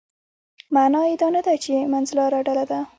معنا 0.75 1.01
یې 1.09 1.15
دا 1.21 1.27
نه 1.35 1.41
ده 1.45 1.53
چې 1.63 1.73
منځلاره 1.91 2.39
ډله 2.47 2.65
ده. 2.71 2.79